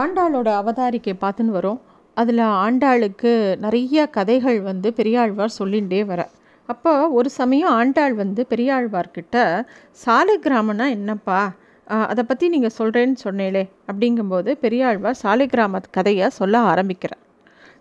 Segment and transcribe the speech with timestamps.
[0.00, 1.80] ஆண்டாளோட அவதாரிக்கை பார்த்துன்னு வரும்.
[2.16, 3.32] அதில் ஆண்டாளுக்கு
[3.64, 6.20] நிறைய கதைகள் வந்து பெரியாழ்வார் சொல்லிகிட்டே வர.
[6.68, 9.36] அப்போ ஒரு சமயம் ஆண்டாள் வந்து பெரியாழ்வார்கிட்ட
[10.04, 11.40] சாலை கிராமம்னா என்னப்பா?
[12.10, 17.22] அதை பற்றி நீங்கள் சொல்கிறேன்னு சொன்னீங்களே அப்படிங்கும்போது பெரியாழ்வார் சாலை கிராம கதையை சொல்ல ஆரம்பிக்கிறார்.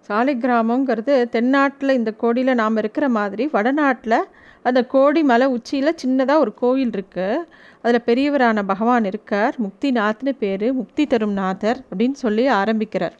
[0.07, 4.19] சாலை கிராமங்கிறது தென்னாட்டில் இந்த கோடியில் நாம் இருக்கிற மாதிரி வடநாட்டில்
[4.63, 7.37] அந்த கோடி மலை உச்சியில் சின்னதாக ஒரு கோயில் இருக்குது
[7.81, 9.55] அதில் பெரியவரான பகவான் இருக்கார்.
[9.57, 10.73] முக்தி நாத்னு பேர்.
[10.73, 13.17] முக்தி தரும் நாதர் அப்படின்னு சொல்லி ஆரம்பிக்கிறார்.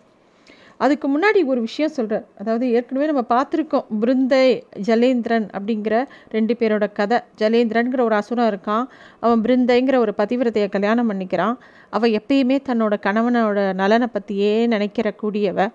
[0.78, 3.86] அதுக்கு முன்னாடி ஒரு விஷயம் சொல்கிறார் அதாவது ஏற்கனவே நம்ம பார்த்துருக்கோம்.
[4.00, 7.20] பிருந்தை ஜலேந்திரன் அப்படிங்கிற ரெண்டு பேரோட கதை.
[7.38, 8.86] ஜலேந்திரன்கிற ஒரு அசுரம் இருக்கான்.
[9.20, 11.56] அவன் பிருந்தைங்கிற ஒரு பதிவிரத்தையை கல்யாணம் பண்ணிக்கிறான்.
[11.90, 15.70] அவள் எப்பயுமே தன்னோட கணவனோட நலனை பற்றியே நினைக்கிற கூடியவ.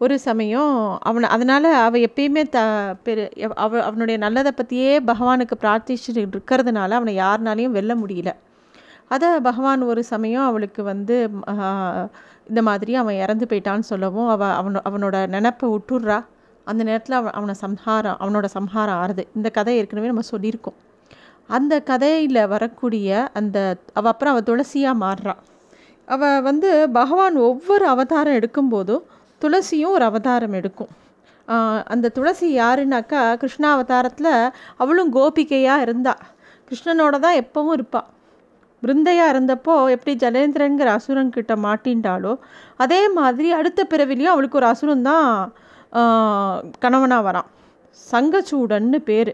[0.00, 0.74] ஒரு சமயம்
[1.08, 2.58] அவனை அதனால் அவள் எப்பயுமே த
[3.06, 3.22] பெரு
[3.64, 8.30] அவ அவனுடைய நல்லதை பற்றியே பகவானுக்கு பிரார்த்திச்சுட்டு இருக்கிறதுனால அவனை யாருனாலையும் வெல்ல முடியல.
[9.14, 11.16] அதை பகவான் ஒரு சமயம் அவளுக்கு வந்து
[12.50, 16.18] இந்த மாதிரி அவன் இறந்து போயிட்டான்னு சொல்லவும் அவள் அவன் அவனோட நினப்பை விட்டுடுறா
[16.66, 19.22] அந்த நேரத்தில் அவன் அவனை சம்ஹாரம் அவனோட சம்ஹாரம் ஆறுது.
[19.36, 20.78] இந்த கதை ஏற்கனவே நம்ம சொல்லியிருக்கோம்.
[21.50, 23.58] அந்த கதையில் வரக்கூடிய அந்த
[23.98, 25.40] அவள் அப்புறம் அவள் துளசியாக மாறுறான்
[26.08, 29.04] அவள் வந்து பகவான் ஒவ்வொரு அவதாரம் எடுக்கும்போதும்
[29.42, 30.92] துளசியும் ஒரு அவதாரம் எடுக்கும்.
[31.92, 34.32] அந்த துளசி யாருனாக்கா கிருஷ்ணா அவதாரத்தில்
[34.82, 36.14] அவளும் கோபிகையாக இருந்தா.
[36.68, 38.08] கிருஷ்ணனோட தான் எப்பவும் இருப்பாள்
[38.82, 42.32] பிருந்தையாக இருந்தப்போ எப்படி ஜலேந்திரங்கிற அசுரன் கிட்ட மாட்டின்ட்டாலோ
[42.84, 45.26] அதே மாதிரி அடுத்த பிறவிலையும் அவளுக்கு ஒரு அசுரன் தான்
[46.84, 47.48] கணவனாக வரான்.
[48.12, 49.32] சங்கச்சூடன்னு பேர்.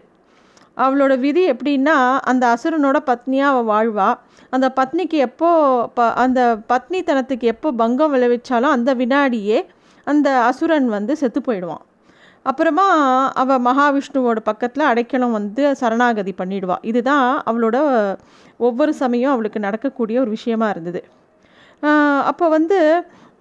[0.85, 1.97] அவளோட விதி எப்படின்னா
[2.29, 4.09] அந்த அசுரனோட பத்னியாக அவள் வாழ்வா.
[4.55, 5.49] அந்த பத்னிக்கு எப்போ
[5.97, 9.59] ப அந்த பத்னித்தனத்துக்கு எப்போ பங்கம் விளைவிச்சாலும் அந்த வினாடியே
[10.11, 11.83] அந்த அசுரன் வந்து செத்து போயிடுவான்.
[12.49, 12.87] அப்புறமா
[13.41, 17.77] அவள் மகாவிஷ்ணுவோட பக்கத்தில் அடைக்கலம் வந்து சரணாகதி பண்ணிடுவாள் இதுதான் அவளோட
[18.67, 21.01] ஒவ்வொரு சமயம் அவளுக்கு நடக்கக்கூடிய ஒரு விஷயமா இருந்தது.
[22.31, 22.79] அப்போ வந்து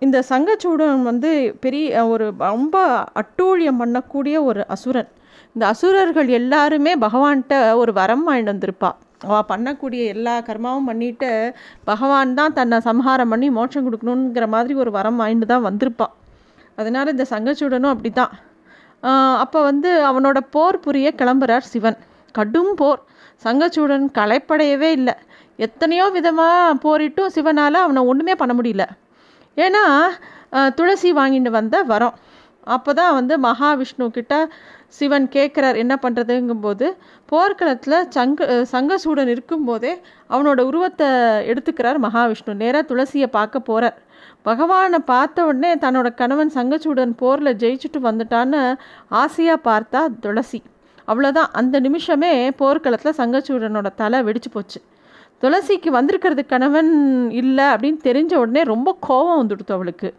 [0.05, 1.31] இந்த சங்கச்சூடன் வந்து
[1.65, 2.79] பெரிய ஒரு ரொம்ப
[3.21, 5.11] அட்டூழியம் பண்ணக்கூடிய ஒரு அசுரன்.
[5.57, 11.31] இந்த அசுரர்கள் எல்லாருமே பகவான்கிட்ட ஒரு வரம் வாங்கிட்டு வந்திருப்பாள் அவள் பண்ணக்கூடிய எல்லா கர்மாவும் பண்ணிட்டு
[11.91, 16.15] பகவான் தான் தன்னை சம்ஹாரம் பண்ணி மோட்சம் கொடுக்கணுங்கிற மாதிரி ஒரு வரம் வாங்கிட்டு தான் வந்திருப்பாள்
[16.79, 18.35] அதனால் இந்த சங்கச்சூடனும் அப்படி தான்
[19.45, 21.99] அப்போ வந்து அவனோட போர் புரிய கிளம்புறார் சிவன்.
[22.37, 23.01] கடும் போர்.
[23.45, 25.15] சங்கச்சூடன் களைப்படையவே இல்லை.
[25.67, 28.85] எத்தனையோ விதமாக போரிட்டும் சிவனால் அவனை ஒன்றுமே பண்ண முடியல.
[29.57, 29.83] ஏன்னா
[30.79, 32.17] துளசி வாங்கிட்டு வந்த வரோம்.
[32.77, 34.35] அப்போ தான் வந்து மகாவிஷ்ணு கிட்ட
[34.97, 36.87] சிவன் கேட்குறார் என்ன பண்ணுறதுங்கும்போது
[37.33, 39.93] போர்க்களத்தில் சங்க சங்கசூடன் இருக்கும்போதே
[40.33, 41.09] அவனோட உருவத்தை
[41.51, 42.55] எடுத்துக்கிறார் மகாவிஷ்ணு.
[42.63, 43.99] நேராக துளசியை பார்க்க போகிறார்
[44.49, 48.61] பகவானை பார்த்த உடனே தன்னோட கணவன் சங்கச்சூடன் போரில் ஜெயிச்சுட்டு வந்துட்டான்னு
[49.23, 50.61] ஆசையாக பார்த்தா துளசி.
[51.09, 54.79] அவ்வளோதான் அந்த நிமிஷமே போர்க்களத்தில் சங்கச்சூடனோட தலை வெடிச்சு போச்சு.
[55.43, 56.93] துளசிக்கு வந்திருக்கிறது கணவன்
[57.41, 60.11] இல்லை அப்படின்னு தெரிஞ்ச உடனே ரொம்ப கோபம் வந்துடுத்து அவளுக்கு.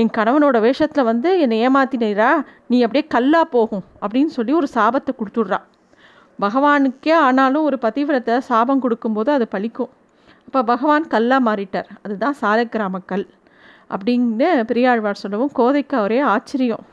[0.00, 2.30] என் கணவனோட வேஷத்தில் வந்து என்னை ஏமாத்தினீரா
[2.70, 5.58] நீ அப்படியே கல்லா போகும் அப்படின்னு சொல்லி ஒரு சாபத்தை கொடுத்துட்றா.
[6.38, 9.90] பகவானுக்கே ஆனாலும் ஒரு பதிவிரத்தை சாபம் கொடுக்கும்போது அது பழிக்கும்.
[10.46, 11.88] அப்போ பகவான் கல்லாக மாறிட்டார்.
[12.04, 13.26] அதுதான் சாலக்கிராம கல்.
[13.94, 16.84] அப்படின்னு பெரியாழ்வார் சொல்லவும் கோதைக்கு அவரே ஆச்சரியம்.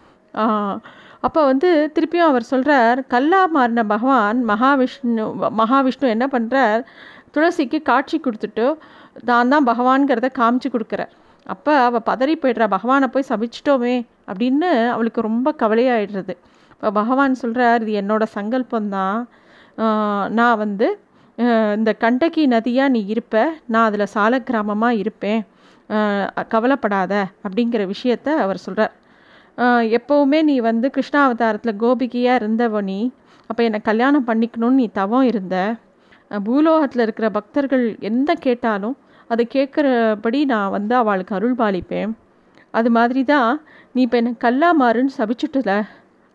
[1.28, 5.26] அப்போ வந்து திருப்பியும் அவர் சொல்கிறார் கல்லா மாறின பகவான் மகாவிஷ்ணு
[5.62, 6.82] மகாவிஷ்ணு என்ன பண்ணுறார்
[7.36, 8.66] துளசிக்கு காட்சி கொடுத்துட்டு
[9.30, 11.14] தான் தான் பகவான்கிறத காமிச்சு கொடுக்குறார்.
[11.46, 12.66] அப்போ அவள் பதறி போய்ட்றா.
[12.76, 13.96] பகவானை போய் சபிச்சிட்டோமே
[14.32, 16.34] அப்படின்னு அவளுக்கு ரொம்ப கவலையாயிடுறது.
[16.74, 19.20] இப்போ பகவான் சொல்கிறார் இது என்னோட சங்கல்பந்தான்
[20.40, 20.88] நான் வந்து
[21.78, 23.44] இந்த கண்டகி நதியாக நீ இருப்ப.
[23.68, 25.42] நான் அதில் சால கிராமமாக இருப்பேன்
[26.54, 27.14] கவலைப்படாத.
[27.46, 28.94] அப்படிங்கிற விஷயத்த அவர் சொல்கிறார்
[29.98, 33.00] எப்போவுமே நீ வந்து கிருஷ்ணாவதாரத்தில் கோபிகையாக இருந்தவ நீ
[33.50, 35.56] அப்போ என்னை கல்யாணம் பண்ணிக்கணும்னு நீ தவம் இருந்த.
[36.46, 38.96] பூலோகத்தில் இருக்கிற பக்தர்கள் எந்த கேட்டாலும்
[39.32, 42.12] அதை கேட்குறபடி நான் வந்து அவளுக்கு அருள் பாலிப்பேன்.
[42.80, 43.50] அது மாதிரி தான்
[43.96, 45.74] நீ இப்போ என்னை கல்லா மாறுன்னு சபிச்சுட்டுல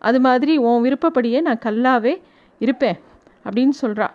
[0.09, 2.15] அது மாதிரி உன் விருப்பப்படியே நான் கல்லாவே
[2.61, 2.99] இருப்பேன்
[3.47, 4.09] அப்படின்னு சொல்கிறா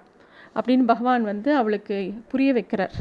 [0.57, 1.95] அப்படின்னு பகவான் வந்து அவளுக்கு
[2.31, 2.95] புரிய வைக்கிறார்.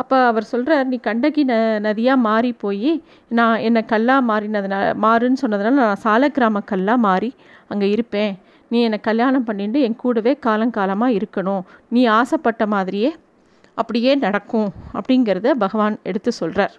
[0.00, 1.54] அப்போ அவர் சொல்கிறார் நீ கண்டகி ந
[1.86, 2.90] நதியாக மாறி போய்
[3.38, 7.30] நான் என்னை கல்லாக மாறினதுனால மாறுன்னு சொன்னதுனால நான் சாலக்கிராம கல்லாக மாறி
[7.72, 8.32] அங்கே இருப்பேன்.
[8.70, 11.62] நீ என்னை கல்யாணம் பண்ணிட்டு என் கூடவே காலங்காலமாக இருக்கணும்.
[11.94, 13.10] நீ ஆசைப்பட்ட மாதிரியே
[13.80, 16.74] அப்படியே நடக்கும் அப்படிங்கிறத பகவான் எடுத்து சொல்கிறார்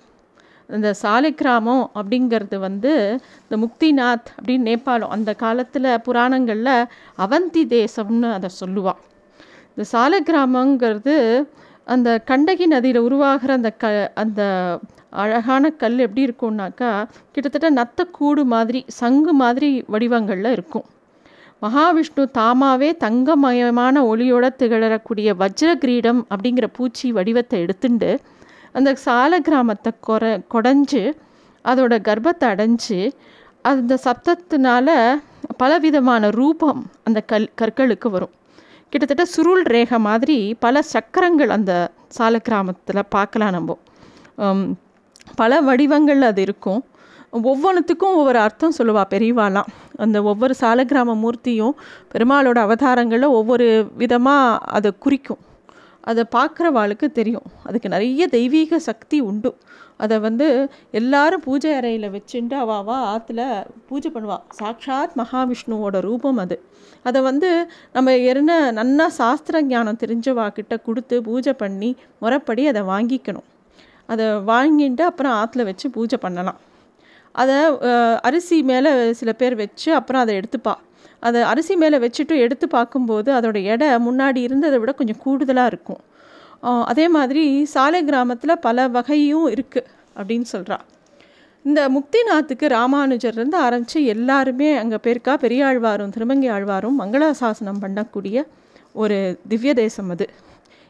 [0.69, 2.91] இந்த சாலிக்கிராமம் அப்படிங்கிறது வந்து
[3.43, 6.75] இந்த முக்திநாத் அப்படின்னு நேபாளம் அந்த காலத்தில் புராணங்களில்
[7.25, 8.99] அவந்தி தேசம்னு அதை சொல்லுவாள்
[9.71, 11.15] இந்த சாலக்கிராமங்கிறது
[11.87, 13.85] அந்த கண்டகி நதியில் உருவாகிற அந்த க
[14.23, 14.41] அந்த
[15.21, 16.91] அழகான கல் எப்படி இருக்கும்னாக்கா
[17.33, 20.85] கிட்டத்தட்ட நத்தக்கூடு மாதிரி சங்கு மாதிரி வடிவங்களில் இருக்கும்.
[21.61, 28.11] மகாவிஷ்ணு தாமாவே தங்கமயமான ஒளியோட திகழக்கூடிய வஜ்ர கிரீடம் அப்படிங்கிற பூச்சி வடிவத்தை எடுத்துட்டு
[28.77, 30.23] அந்த சால கிராமத்தை கொற
[30.53, 31.03] கொடைஞ்சு
[31.65, 32.99] அதோட கர்ப்பத்தை அடைஞ்சு
[33.65, 34.89] அந்த சப்தத்தினால
[35.61, 38.33] பலவிதமான ரூபம் அந்த கல் கற்களுக்கு வரும்.
[38.93, 41.73] கிட்டத்தட்ட சுருள் ரேகை மாதிரி பல சக்கரங்கள் அந்த
[42.17, 43.75] சால கிராமத்தில் பார்க்கலாம் நம்ம.
[45.41, 46.81] பல வடிவங்கள் அது இருக்கும்.
[47.51, 49.69] ஒவ்வொன்றுத்துக்கும் ஒவ்வொரு அர்த்தம் சொல்லுவா பெரியவாலாம்.
[50.05, 51.75] அந்த ஒவ்வொரு சாலக்கிராம மூர்த்தியும்
[52.13, 53.67] பெருமாளோட அவதாரங்களில் ஒவ்வொரு
[54.01, 55.41] விதமாக அதை குறிக்கும்.
[56.09, 57.47] அதை பார்க்குறவாளுக்கு தெரியும்.
[57.63, 59.51] அதுக்கு நிறைய தெய்வீக சக்தி உண்டு.
[60.03, 60.47] அதை வந்து
[60.99, 63.41] எல்லாரும் பூஜை அறையில் வச்சுட்டு அவாவா ஆற்றுல
[63.89, 66.57] பூஜை பண்ணுவாள் சாக்ஷாத் மகாவிஷ்ணுவோட ரூபம் அது.
[67.03, 67.49] அதை வந்து
[67.93, 73.47] நம்ம என்ன நன்னா சாஸ்திர ஞானம் தெரிஞ்சவாக்கிட்ட கொடுத்து பூஜை பண்ணி முறைப்படி அதை வாங்கிக்கணும்.
[74.11, 76.59] அதை வாங்கிட்டு அப்புறம் ஆற்றுல வச்சு பூஜை பண்ணலாம்.
[77.35, 77.57] அதை
[78.21, 80.75] அரிசி மேலே சில பேர் வச்சு அப்புறம் அதை எடுத்துப்பா.
[81.19, 86.01] அதை அரிசி மேலே வச்சுட்டு எடுத்து பார்க்கும்போது அதோடய எடை முன்னாடி இருந்ததை விட கொஞ்சம் கூடுதலாக இருக்கும்.
[86.91, 90.77] அதே மாதிரி சாலை கிராமத்தில் பல வகையும் இருக்குது அப்படின்னு சொல்கிறா
[91.65, 98.37] இந்த முக்திநாத்துக்கு ராமானுஜர்லேருந்து ஆரம்பித்து எல்லாருமே அங்கே பேருக்கா பெரியாழ்வாரும் திருமங்கி ஆழ்வாரும் மங்களாசாசனம் பண்ணக்கூடிய
[98.93, 99.17] ஒரு
[99.47, 100.27] திவ்ய தேசம் அது.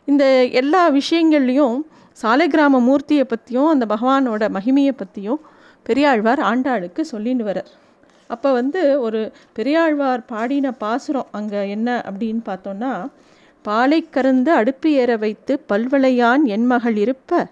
[0.08, 0.26] இந்த
[0.62, 1.78] எல்லா விஷயங்கள்லையும்
[2.18, 5.42] சாலை கிராம மூர்த்தியை பற்றியும் அந்த பகவானோட மகிமையை பற்றியும்
[5.86, 7.70] பெரியாழ்வார் ஆண்டாளுக்கு சொல்லின்னு வரார்
[8.28, 12.92] அப்போ வந்து ஒரு பெரியாழ்வார் பாடின பாசுரம் அங்கே என்ன அப்படின்னு பார்த்தோன்னா
[13.66, 17.48] பாலை கறந்து அடுப்பு ஏற வைத்து பல்வளையான் என் மகள் இருப்ப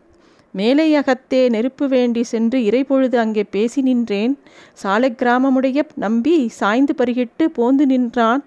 [0.56, 4.34] மேலையகத்தே நெருப்பு வேண்டி சென்று இறைபொழுது அங்கே பேசி நின்றேன்.
[4.74, 8.44] சாலை கிராமமுடைய நம்பி சாய்ந்து பருகிட்டு போந்து நின்றான்.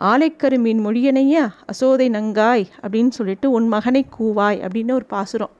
[0.00, 1.36] ஆலைக்கருமீன் மொழியனைய
[1.72, 5.54] அசோதை நங்காய் அப்படின்னு சொல்லிட்டு உன் மகனை கூவாய் அப்படின்னு ஒரு பாசுரம்.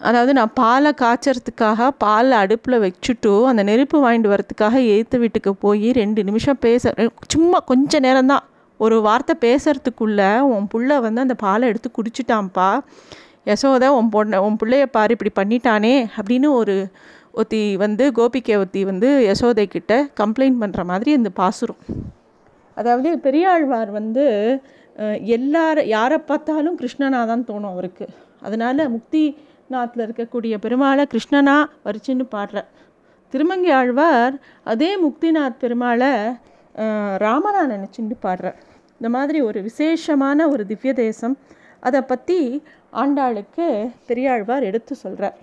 [0.00, 6.20] அதாவது நான் பாலை காய்ச்சறதுக்காக பாலை அடுப்பில் வச்சுட்டு அந்த நெருப்பு வாங்கிட்டு வரத்துக்காக எழுத்து வீட்டுக்கு போய் ரெண்டு
[6.28, 6.92] நிமிஷம் பேச
[7.34, 8.44] சும்மா கொஞ்ச நேரம்தான்
[8.80, 12.68] ஒரு வார்த்தை பேசுறதுக்குள்ளே உன் புள்ள வந்து அந்த பாலை எடுத்து குடிச்சிட்டான்ப்பா.
[13.46, 16.76] யசோதை உன் பொண்ணை உன் பிள்ளைய பாரு இப்படி பண்ணிட்டானே அப்படின்னு ஒரு
[17.40, 21.80] ஒத்தி வந்து கோபிகை ஒத்தி வந்து யசோதை கிட்ட கம்ப்ளைண்ட் பண்ணுற மாதிரி அந்த பாசுரம்.
[22.76, 24.24] அதாவது பெரியாழ்வார் வந்து
[25.36, 28.06] எல்லார யாரை பார்த்தாலும் கிருஷ்ணனாக தான் தோணும் அவருக்கு.
[28.46, 29.22] அதனால் முக்தி
[29.70, 32.64] நாத்தில் இருக்கக்கூடிய பெருமாளை கிருஷ்ணனா வரிச்சின்னு பாடுற.
[33.32, 34.34] திருமங்கி ஆழ்வார்
[34.64, 36.12] அதே முக்திநாத் பெருமாளை
[37.16, 38.58] ராமனா நினச்சிட்டு பாடுறார்
[39.00, 41.36] இந்த மாதிரி ஒரு விசேஷமான ஒரு திவ்ய தேசம்
[41.80, 42.62] அதை பற்றி
[42.92, 43.66] ஆண்டாளுக்கு
[44.06, 45.36] பெரியாழ்வார் எடுத்து சொல்கிறார்